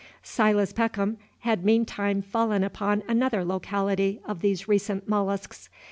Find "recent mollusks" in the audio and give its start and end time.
4.67-5.69